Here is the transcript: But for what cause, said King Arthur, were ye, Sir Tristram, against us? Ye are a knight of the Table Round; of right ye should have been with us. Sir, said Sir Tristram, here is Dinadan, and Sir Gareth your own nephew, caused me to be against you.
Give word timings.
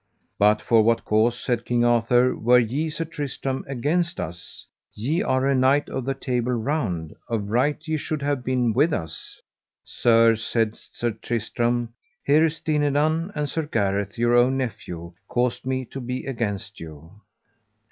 But 0.39 0.63
for 0.63 0.81
what 0.81 1.05
cause, 1.05 1.39
said 1.39 1.63
King 1.63 1.85
Arthur, 1.85 2.35
were 2.35 2.57
ye, 2.57 2.89
Sir 2.89 3.05
Tristram, 3.05 3.63
against 3.67 4.19
us? 4.19 4.65
Ye 4.95 5.21
are 5.21 5.45
a 5.45 5.53
knight 5.53 5.89
of 5.89 6.05
the 6.05 6.15
Table 6.15 6.53
Round; 6.53 7.15
of 7.27 7.51
right 7.51 7.77
ye 7.87 7.97
should 7.97 8.23
have 8.23 8.43
been 8.43 8.73
with 8.73 8.93
us. 8.93 9.43
Sir, 9.83 10.35
said 10.37 10.75
Sir 10.75 11.11
Tristram, 11.11 11.93
here 12.23 12.43
is 12.45 12.59
Dinadan, 12.61 13.31
and 13.35 13.47
Sir 13.47 13.67
Gareth 13.67 14.17
your 14.17 14.33
own 14.33 14.57
nephew, 14.57 15.11
caused 15.27 15.67
me 15.67 15.85
to 15.85 16.01
be 16.01 16.25
against 16.25 16.79
you. 16.79 17.11